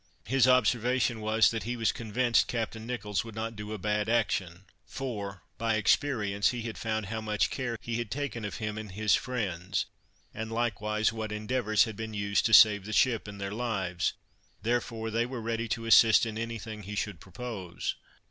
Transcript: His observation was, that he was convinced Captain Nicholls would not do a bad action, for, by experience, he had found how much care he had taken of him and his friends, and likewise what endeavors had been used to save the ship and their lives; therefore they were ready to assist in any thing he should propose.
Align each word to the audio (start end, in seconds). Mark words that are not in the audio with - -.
His 0.25 0.47
observation 0.47 1.21
was, 1.21 1.51
that 1.51 1.61
he 1.61 1.77
was 1.77 1.91
convinced 1.91 2.47
Captain 2.47 2.87
Nicholls 2.87 3.23
would 3.23 3.35
not 3.35 3.55
do 3.55 3.71
a 3.71 3.77
bad 3.77 4.09
action, 4.09 4.65
for, 4.83 5.43
by 5.59 5.75
experience, 5.75 6.49
he 6.49 6.63
had 6.63 6.75
found 6.75 7.05
how 7.05 7.21
much 7.21 7.51
care 7.51 7.77
he 7.79 7.97
had 7.99 8.09
taken 8.09 8.43
of 8.43 8.55
him 8.55 8.79
and 8.79 8.93
his 8.93 9.13
friends, 9.13 9.85
and 10.33 10.51
likewise 10.51 11.13
what 11.13 11.31
endeavors 11.31 11.83
had 11.83 11.95
been 11.95 12.15
used 12.15 12.47
to 12.47 12.53
save 12.55 12.85
the 12.85 12.93
ship 12.93 13.27
and 13.27 13.39
their 13.39 13.53
lives; 13.53 14.13
therefore 14.63 15.11
they 15.11 15.27
were 15.27 15.39
ready 15.39 15.67
to 15.67 15.85
assist 15.85 16.25
in 16.25 16.35
any 16.35 16.57
thing 16.57 16.81
he 16.81 16.95
should 16.95 17.19
propose. 17.19 17.93